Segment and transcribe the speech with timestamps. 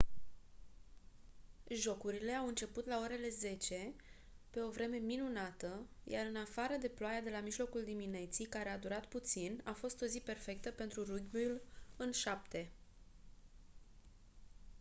[1.69, 3.93] jocurile au început la orele 10:00
[4.49, 8.77] pe o vreme minunată iar în afară de ploaia de la mijlocul dimineții care a
[8.79, 11.61] durat puțin a fost o zi perfectă pentru rugbiul
[11.97, 12.71] în șapte